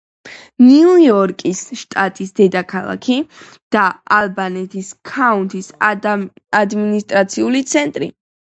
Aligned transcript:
ნიუ-იორკის 0.67 1.59
შტატის 1.81 2.33
დედაქალაქი 2.39 3.19
და 3.77 3.85
ალბანის 4.17 4.91
ქაუნთის 5.11 5.71
ადმინისტრაციული 6.65 7.67
ცენტრი. 7.75 8.15